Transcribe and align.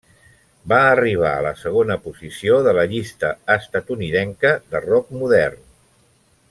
Va 0.71 0.77
arribar 0.93 1.33
a 1.33 1.43
la 1.47 1.51
segona 1.59 1.97
posició 2.07 2.57
de 2.69 2.73
la 2.79 2.87
llista 2.95 3.31
estatunidenca 3.57 4.57
de 4.73 4.83
rock 4.91 5.17
modern. 5.23 5.67